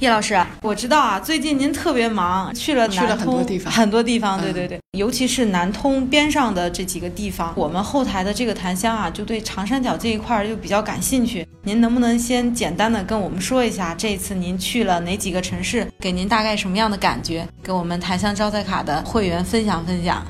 [0.00, 11.48] 叶老师，我知道啊，最近您特别忙，去了去了很多地方，很多地方，对对对，尤其是南通边上的这几个地方，我们后台的这个檀香啊，就对长三角这一块儿就比较感兴趣。
[11.62, 17.48] 您能不能先简单的跟我们说一下，这次您去了哪几个城市，给您大概什么样的感觉？
[17.62, 20.22] 给我们檀香招财卡的会员分享分享。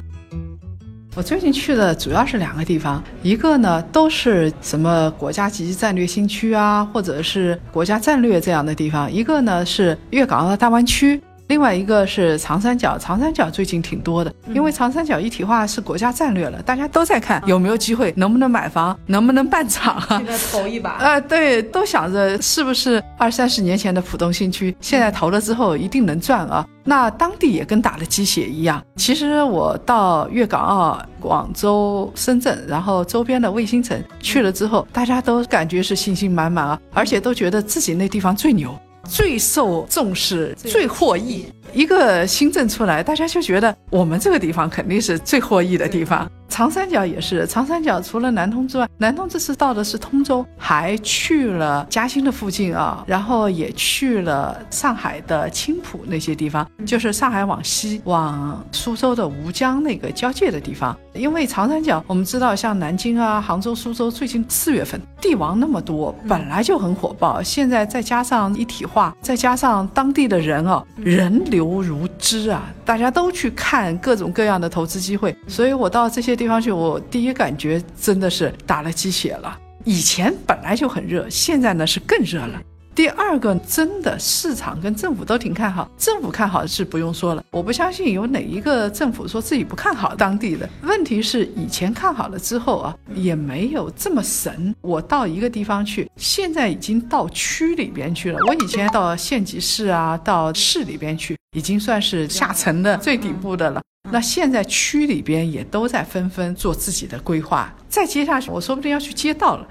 [1.16, 11.18] 我最近去的主要是两个地方，一个呢都是什么国家级战略新区啊，或者是国家战略这样的地方；一个呢是粤港澳大湾区。
[11.48, 20.90] 另外一个是长三角，长三角最近挺多的，因为长三角一体化是国家战略了，大家都在看有没有机会，能不能买房，能不能办厂，现在投一把。
[20.90, 26.66] 啊， 对，都想着是不是二三十年前的浦东新区，现在投了之后一定能赚啊。
[26.88, 28.80] 那当地也跟打了鸡血一样。
[28.94, 38.72] 其实我到粤港澳、广州、深圳，然后周边的卫星城去了之后，大家都感觉是信心满满啊，而且都觉得自己那地方最牛。
[39.08, 46.28] 最受重视、最获益，一个新政出来，大家就觉得我们这个地方肯定是最获益的地方。
[46.48, 60.96] 长三角也是，长三角除了南通之外，南通这次到的是通州，还去了嘉兴的附近啊，然后也去了上海的青浦那些地方，就是上海往西往苏州的吴江那个交界的地方。
[61.12, 76.36] 因为长三角，我们知道像南京啊、杭州、苏州，最近四月份帝王那么多，本来就很火爆，现在再加上一体化，再加上当地的人哦，人流流如织啊，大家都去看各种各样的投资机会，所以我到这些。
[76.36, 79.58] 地方去，我第一感觉真的是打了鸡血了。
[79.84, 82.60] 以前本来就很热，现在呢是更热了。
[82.94, 87.42] 第二个，真的市场跟政府都挺看好，政府看好是不用说了。
[87.50, 90.68] 我不相信有哪一个政府说自己不看好当地的。
[90.82, 94.74] 问题是以前看好了之后啊，也没有这么神。
[94.80, 98.38] 我到一个地方去，现在已经到区里边去了。
[98.46, 103.80] 我以前到县级市啊，到市里边去，已经算是下层的最底部的了。
[104.12, 109.66] 那现在区里边也都在纷纷做自己的规划，再接下去，我说不定要去街道了，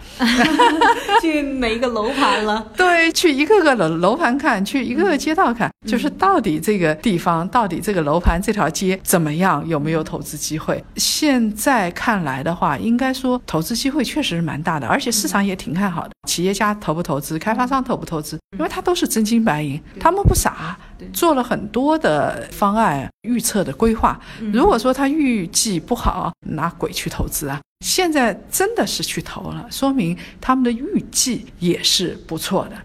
[1.22, 2.68] 去每一个楼盘了？
[2.76, 10.84] 对，去一个个的楼盘看，去一个个街道看，就是到底这个地方，到底这个楼盘这条街怎么样，有没有投资机会？
[10.98, 16.12] 现在看来的话，应该说投资机会确实是蛮大的，而且市场也挺看好的。
[16.28, 20.78] 企业家投不投资，开发商投不投资，因为他都是真金白银，他们不傻，
[21.14, 24.20] 做了很多的方案预测的规划。
[24.54, 27.60] 如果说他预计不好，拿鬼去投资啊！
[27.86, 32.76] 现在真的是去投了，说明他们的预计也是不错的。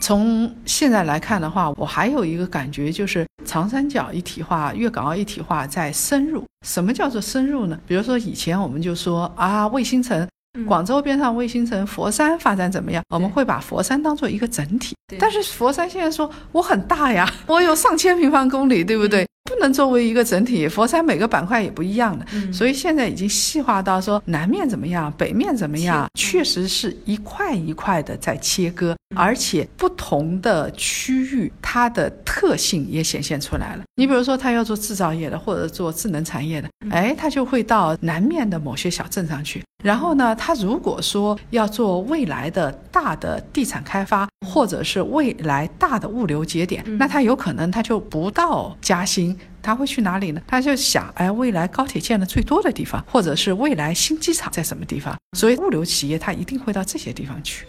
[0.00, 6.44] 从现在来看的话，我还有一个感觉就是长三角一体化、粤港澳一体化在深入。
[6.66, 7.78] 什么叫做深入呢？
[7.86, 10.26] 比如说以前我们就说啊，卫星城。
[10.66, 13.02] 广州边上卫星城佛山发展怎么样？
[13.08, 19.26] 我们会把佛山当做一个整体，但是佛山现在说我很大呀， 我有上千平方公里，对不对？
[19.44, 33.82] 不能作为一个整体，佛山每个板块也不一样的，所以现在已经细化到说南面怎么样，北面怎么样，确实是一块一块的在切割，而且不同的区域它的特性也显现出来了。
[33.96, 39.62] 你比如说，他要做制造业的，或者做智能产业的，哎，他就会到南面的某些小镇上去。
[39.82, 49.36] 然后呢，他如果说要做未来的大的地产开发，或者是未来大的物流节点，那他有可能他就不到嘉兴。
[49.62, 50.40] 他会去哪里呢？
[50.46, 55.16] 他就想，哎，未来高铁建的最多的地方，或者是未来新机场在什么地方？
[55.36, 57.66] 所以物流企业他一定会到这些地方去。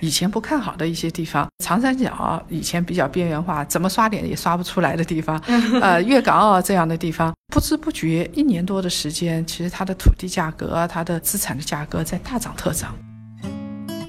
[0.00, 5.38] 以前不看好的一些地方，长三角以前比较边缘化，怎么刷脸也刷不出来的地方，
[5.80, 12.94] 呃，粤港澳这样的地方，不知不觉一年多的时间，其实它的土地价格啊，它的资产的价格在大涨特涨。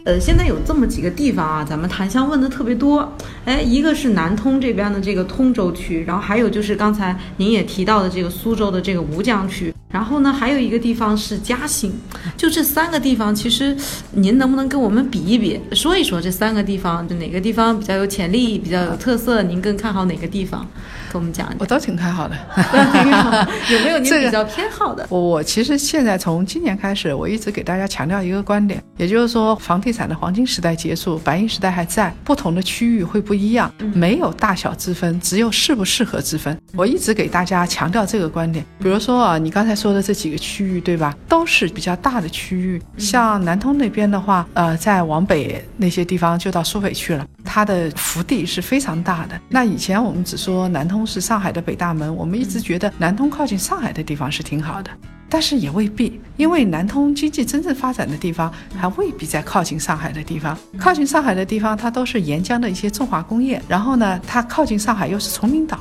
[0.03, 3.07] 呃，现在有这么几个地方啊，咱们檀香问的特别多。
[3.45, 11.93] 哎，一个是南通这边的这个通州区，然后还有就是刚才您也提到的这个苏州的这个吴江区，然后呢，还有一个地方是嘉兴。
[12.35, 13.77] 就这三个地方，其实
[14.11, 19.43] 您能不能跟我们比一比，说一说这三个地方，就哪个地方比较有潜力、比较有特色？
[19.43, 20.65] 您更看好哪个地方？
[21.11, 21.57] 跟我们讲讲。
[21.59, 22.35] 我都挺看好的，
[23.69, 25.05] 有没有您 比较偏好的？
[25.09, 29.91] 我我其实现在从今年开始，我一直给大家强调一个观点，也就是说房地。
[29.91, 36.57] 地产的黄金时代结束，白银时代还在，不同的区域会不一样，没有大小之分，只有适不适合之分。
[36.77, 38.65] 我一直给大家强调这个观点。
[38.79, 41.17] 比如说啊，你刚才说的这几个区域，对吧？
[41.27, 42.79] 都是比较大的区域。
[42.97, 49.39] 像南通那边的话，呃，再往北那些地方就到苏北去了，它的幅地是非常大的。
[49.49, 54.91] 那以前我们只说南通是上海的北大门，我们一直觉得南通靠近上海的地方是挺好的。
[55.27, 60.55] 但是也未必，因为南通经济真正发展的地方还未必在靠近上海的地方。
[60.77, 63.61] 靠近上海的地方，它都是沿江的一些重化工业。
[63.67, 65.79] 然后呢，它靠近上海又是崇明岛，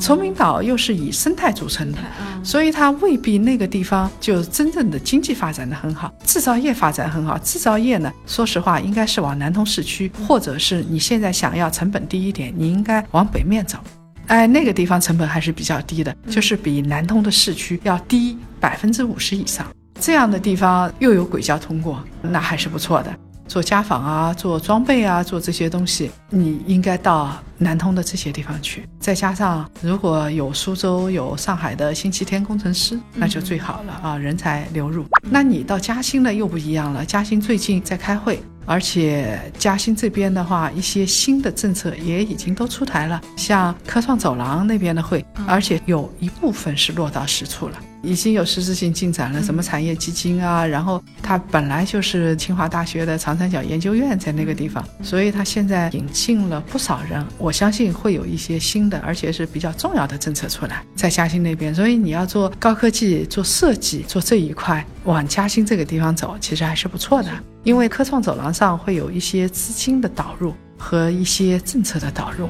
[0.00, 1.98] 崇明岛又是以生态组成的，
[2.42, 7.36] 所以它未必那个地方就真正的经济发展的很好，制造业发展很好。
[7.38, 13.78] 制造业呢，说实话，应该是往南通市区，或者是你现在想要成本低一点，你应该往北面走。
[14.26, 19.66] 哎，那个地方成本还是比较低的，就是比南通的市区要低百分之五十以上。
[20.00, 23.14] 这样的地方又有轨交通过，那还是不错的。
[23.50, 28.88] 做家纺啊，做装备啊，做这些东西，你应该到南通的这些地方去。
[29.00, 35.04] 再加上如果有苏州、有上海的星期天工程师，那就最好了啊，人才流入。
[35.20, 37.04] 那你到嘉兴呢，又不一样了。
[37.04, 38.40] 嘉兴最近在开会。
[38.66, 49.42] 而且嘉兴这边的话，一些新的政策也已经都出台了，像科创走廊那边的会，而且有一部分是落到实处了，已经有实质性进展了。
[49.42, 61.74] 什么产业基金啊，然后它本来就是清华大学的长三角研究院在那个地方，所以它现在引进了不少人，我相信会有一些新的，而且是比较重要的政策出来在嘉兴那边。
[61.74, 67.30] 所以你要做高科技、做设计、做这一块，往嘉兴这个地方走，其实还是不错的。
[67.62, 72.48] 因为科创走廊上会有一些资金的导入和一些政策的导入。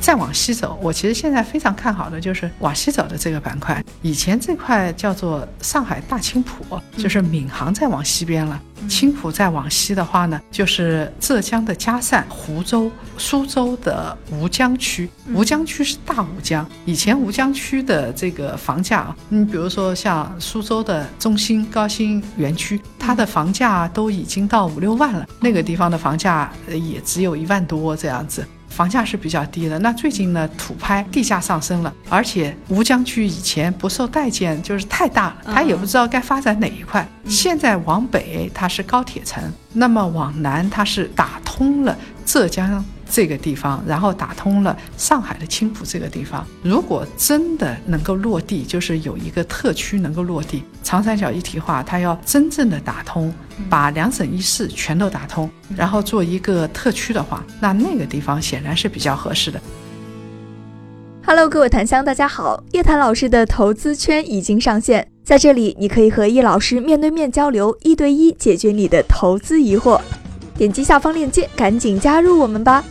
[0.00, 3.82] 再往西走，我其实现在非常看好的就是往西走的这个板块。
[4.02, 8.60] 以前这块叫做上海大青浦，就是闵行再往西边了。
[8.88, 15.08] 青浦再往西的话呢，就是浙江的嘉善、湖州、苏州的吴江区。
[15.32, 28.46] 吴江区是大吴江，以前吴江区的这个房价，你比如说像苏州的中心高新园区，它的房价都已经到五六万了，那个地方的房价也只有一万多这样子。
[28.76, 37.08] 房价是比较低的，那最近呢，土拍地价上升了，而且吴江区以前不受待见，就是太大了，他也不知道该发展哪一块。
[37.26, 39.42] 现在往北它是高铁城，
[39.72, 41.96] 那么往南它是打通了
[42.26, 42.84] 浙江。
[43.08, 46.46] 这个地方，然后打通了上海的青浦这个地方。
[46.62, 53.32] 如果真的能够落地，就是有一个特区能够落地，长三角一体化，它要真正的打通，
[53.70, 59.60] 把两省一市全都打通，然后做一个特区的话，那那个地方显然是比较合适的。
[61.24, 70.00] Hello，各位檀香，大家好，叶檀老师的投资圈已经上线，在这里你可以和叶老师面对面交流，一对一解决你的投资疑惑。
[70.56, 72.84] 点击下方链接，赶紧加入我们吧。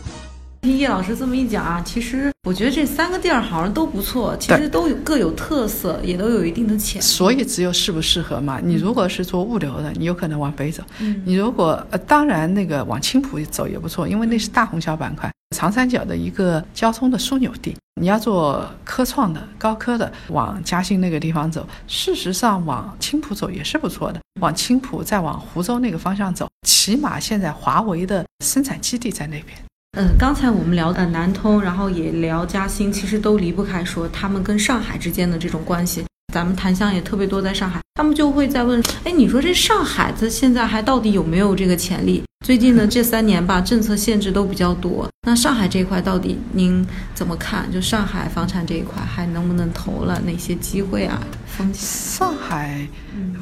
[0.66, 7.04] 听叶老师这么一讲啊，其实我觉得这三个地儿好像都不错，其实都有各有特色，也都有一定的潜力。
[7.04, 8.58] 所以只有适不适合嘛。
[8.60, 10.82] 你如果是做物流的，你有可能往北走；
[11.24, 17.72] 你如果呃，当然那个往青浦走也不错，因为那是大虹桥板块，长三角的一个交通的枢纽地。
[18.00, 21.64] 你要做科创的、高科的，往嘉兴那个地方走。
[21.86, 24.18] 事实上，往青浦走也是不错的。
[24.40, 29.56] 往青浦再往湖州那个方向走，起码现在华为的生产基地在那边。
[29.98, 36.04] 嗯，刚才我们聊呃南通，然后也聊嘉兴，其实都离不开说他们跟上海之间的这种关系。
[36.34, 42.22] 咱们檀香也特别多在上海，他们就会在问，哎，你说这上海它现在还到底有没有这个潜力？
[42.44, 45.08] 最近的 这三年吧，政策限制都比较多。
[45.26, 47.66] 那上海这一块到底您怎么看？
[47.72, 50.20] 就上海房产这一块还能不能投了？
[50.26, 51.18] 哪些机会啊？
[51.46, 52.18] 风险？
[52.18, 52.86] 上海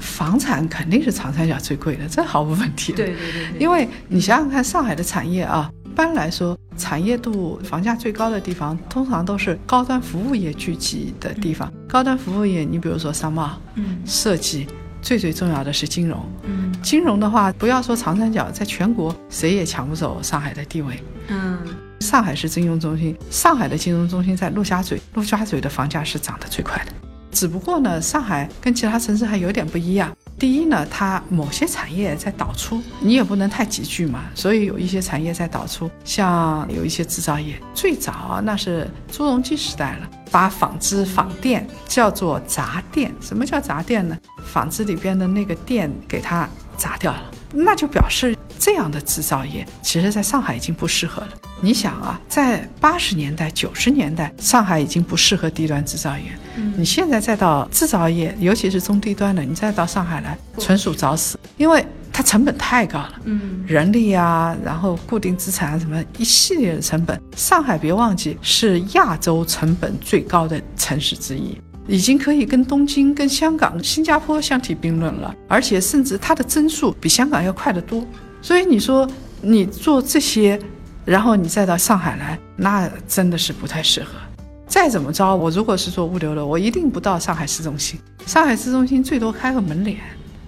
[0.01, 2.93] 房产肯定是长三角最贵的，这毫无问题。
[2.93, 5.69] 对对对，因为你想想看，上海的产业啊。
[5.95, 11.73] 一般来说，产业度房价最高的地方，通常都是高端服务业聚集的地方。
[11.89, 14.67] 高端服务业，你比如说商贸、嗯，设计，
[15.01, 16.29] 最最重要的是金融。
[16.43, 21.01] 嗯，金融的话，不要说长三角，在全国谁也抢不走上海的地位。
[21.29, 21.57] 嗯，
[22.01, 26.93] 上海是金融中心，上海的金融中心在陆家嘴，陆家嘴的房价是涨得最快的。
[27.31, 30.13] 只不过呢，上海跟其他城市还有点不一样。
[30.45, 43.11] 第一呢，它某些产业在导出，你也不能太集聚嘛，所以有一些产业在导出，像有一些制造业，最早那是朱镕基时代了，把纺织纺电叫做杂电。
[43.23, 44.19] 什么叫杂电呢？
[44.45, 46.47] 纺织里边的那个电给它
[46.77, 47.23] 砸掉了，
[47.55, 51.29] 那就表示这样的制造业，其实在上海已经不适合了。
[51.61, 56.25] 你想啊，在八十年代、九十年代，上海已经不适合低端制造业。
[56.77, 63.21] 你现在再到制造业，尤其是中低端的，你再到上海来，纯属找死，因为它成本太高了。
[63.25, 67.21] 嗯，人力啊，然后固定资产啊什么一系列的成本。
[67.37, 71.59] 上海别忘记是亚洲成本最高的城市之一。
[71.87, 78.05] 已经可以跟东京、跟香港、新加坡相提并论了，而且甚至它的增速比香港要快得多。
[78.41, 79.09] 所以你说
[79.43, 80.59] 你做这些，
[81.05, 84.13] 然后你再到上海来，那真的是不太适合。
[84.67, 88.01] 再怎么着，我如果是做物流的，我一定不到上海市中心。
[88.27, 89.99] 上海市中心最多开个门脸，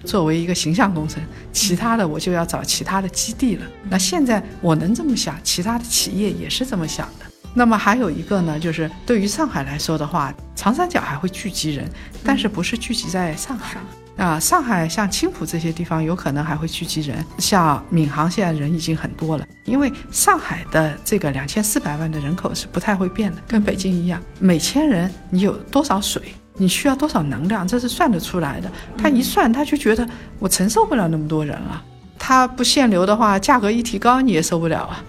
[0.03, 1.21] 作为一个形象工程，
[1.53, 3.65] 其他的我就要找其他的基地了。
[3.89, 7.25] 那现在我能这么想，其他的企业也是这么想的。
[7.53, 11.89] 那么还有一个呢，就是对于上海来说的话，长三角还会聚集人，
[12.23, 13.77] 但是不是聚集在上海
[14.17, 14.39] 啊？
[14.39, 26.21] 上海像青浦这些地方有可能还会聚集人，像闵行现在人已经很多了，因为上海的这个两千四百万的人口是不太会变的，跟北京一样，每千人你有多少水，
[26.55, 28.71] 你需要多少能量，这是算得出来的。
[28.97, 31.83] 他一算，他就觉得我承受不了那么多人了，
[32.19, 35.03] 他不限流的话，价格一提高你也受不了啊。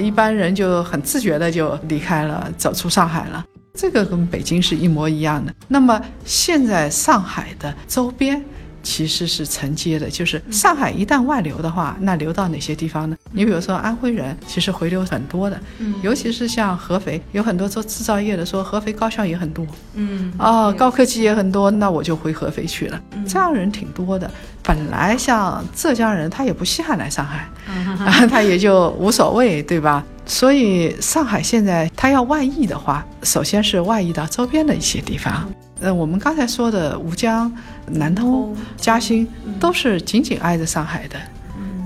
[0.00, 3.44] 一般人就很自觉的就离开了，走出上海了。
[3.74, 5.52] 这个跟北京是一模一样的。
[5.68, 8.44] 那么现在上海的周边。
[8.84, 13.16] 其实是承接的，就是上海一旦外流的话，那流到哪些地方呢？
[13.32, 24.30] 你比如说安徽人，其实回流很多的，嗯，尤其是像合肥，有很多做制造业的说合肥高校也很多，嗯，哦，高科技也很多，那我就回合肥去了，这样人挺多的。
[24.62, 27.48] 本来像浙江人，他也不稀罕来上海，
[28.28, 30.04] 他也就无所谓，对吧？
[30.26, 35.50] 所以上海现在他要外溢的话，首先是外溢到周边的一些地方。
[35.84, 37.52] 呃，我们刚才说的吴江、
[37.88, 39.28] 南通、嘉兴
[39.60, 41.16] 都是紧紧挨着上海的。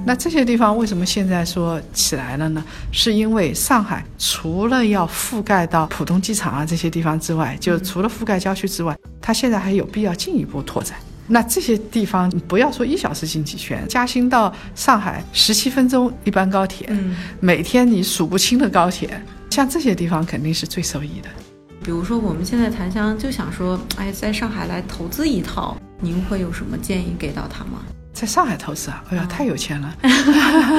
[0.07, 2.65] 那这些地方为什么现在说起来了呢？
[2.93, 10.97] 是因为上海除了要覆盖到浦东机场啊这些地方之外，就除了覆盖郊区之外，它现在还有必要进一步拓展。
[11.27, 16.89] 那这些地方不要说一小时经济圈，嘉兴到上海十七分钟一班高铁，
[17.41, 21.29] 每天你数不清的高铁，像这些地方肯定是最受益的。
[21.89, 27.81] 比如说，我们现在檀香就想说，哎，在上海来投资一套，您会有什么建议给到他吗？
[28.13, 29.03] 在上海投资啊？
[29.09, 29.97] 哎呀，太有钱了。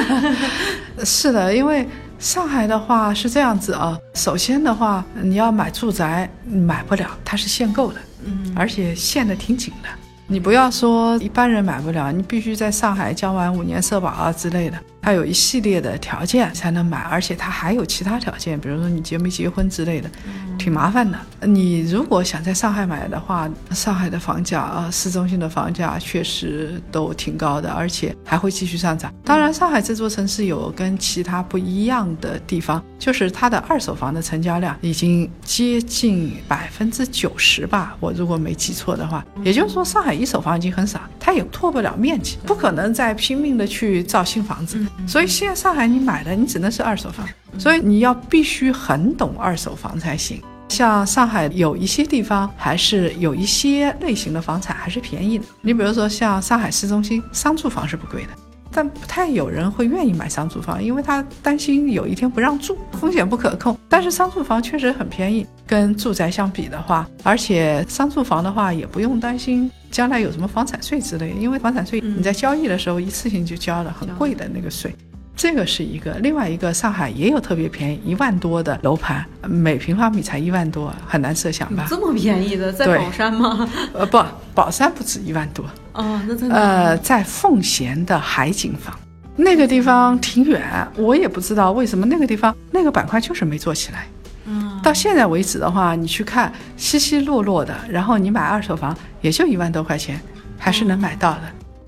[1.03, 1.89] 是的，因为
[2.19, 3.97] 上海的话是这样子啊。
[4.13, 9.89] 首先的话，你要买住宅买不了，它是限购的，嗯，而且限的挺紧的。
[10.31, 14.77] 你不要说一般人买不了，你必须在上海交完五年社保啊之类的。
[15.01, 20.11] 它有一系列的条件才能买，而且它还有其他条件，比如说你结没结婚之类的，
[20.59, 21.17] 挺麻烦的。
[21.47, 29.11] 你如果想在上海买的话，上海的房价啊，市中心的房价确实都挺高的，而且还会继续上涨。
[29.23, 39.25] 当然，上海这座城市有跟其他不一样的地方，就是它的二手房的成交量已经接近百分之九十吧，我如果没记错的话。
[39.43, 44.85] 也就是说，上海一手房已经很少，它也拓不了面积，不可能再拼命的去造新房子。
[45.07, 50.41] 所以现在上海你买的你只能是二手房，所以你要必须很懂二手房才行。
[50.67, 58.29] 像上海有一些地方还是有一些类型的房产还是便宜的，你比如说像上海市中心商住房是不贵的，
[58.71, 63.77] 但不太有人会愿意买商住房，因为他担心有一天不让住，风险不可控。
[63.87, 69.69] 但是商住房确实很便宜，跟住宅相比的话，而且商住房的话也不用担心。
[69.91, 74.95] 将来有什么房产税之类，因为房产税你在交易的时候一次性就交了很贵的那个税，
[75.39, 76.11] 这个是一个。
[76.15, 81.85] 另外一个，上海也有特别便宜一万多的楼盘，每平方米才一万多，很难设想吧？
[81.87, 83.65] 这么便宜的，在宝山吗？
[83.93, 84.21] 呃，不，
[84.53, 85.63] 宝山不止一万多。
[85.93, 88.93] 哦，那在呃，在奉贤的海景房，
[89.37, 90.61] 那个地方挺远，
[90.97, 94.05] 我也不知道为什么那个地方那个板块就是没做起来。
[94.45, 100.19] 嗯到现在为止的话，你去看稀稀落落的，然后你买二手房也就一万多块钱，
[100.57, 101.41] 还是能买到的。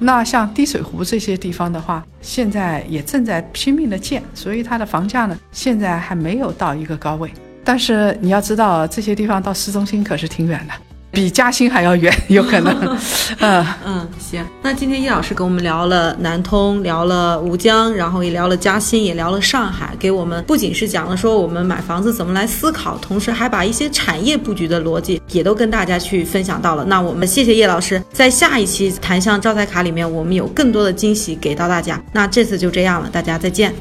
[0.03, 7.31] 那像滴水湖这些地方的话，现在也正在拼命的建，所以它的房价呢，现在还没有到一个高位。
[7.63, 10.73] 但是你要知道，这些地方到市中心可是挺远的。
[11.11, 12.97] 比嘉兴还要远，有可能。
[13.39, 14.45] 嗯嗯，行。
[14.61, 26.85] 那今天叶老师跟我们聊了南通，聊了吴江，然后也聊了嘉兴，也聊了上海，给我们不仅是讲了说我们买房子怎么来思考，同时还把一些产业布局的逻辑也都跟大家去分享到了。
[26.85, 32.01] 那我们谢谢叶老师，在下一期檀香招财卡里面，我们有更多的惊喜给到大家。
[32.13, 33.73] 那这次就这样了，大家再见。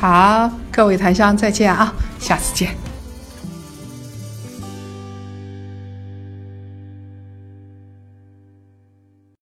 [0.00, 2.87] 好，各位檀香再见啊，下次见。